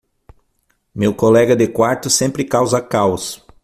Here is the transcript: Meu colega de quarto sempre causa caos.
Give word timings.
Meu 0.95 1.13
colega 1.13 1.55
de 1.55 1.67
quarto 1.67 2.09
sempre 2.09 2.43
causa 2.43 2.81
caos. 2.81 3.45